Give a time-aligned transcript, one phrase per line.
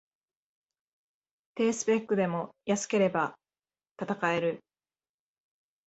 [1.53, 3.35] 低スペックでも安ければ
[4.01, 4.59] 戦える